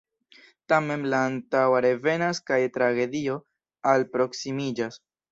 Tamen 0.71 1.01
la 1.13 1.17
antaŭa 1.31 1.81
revenas 1.85 2.39
kaj 2.51 2.57
tragedio 2.77 3.35
alproksimiĝas. 3.93 4.99